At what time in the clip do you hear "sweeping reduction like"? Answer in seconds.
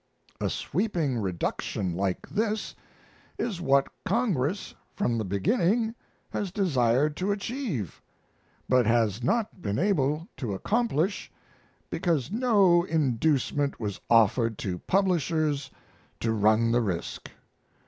0.49-2.27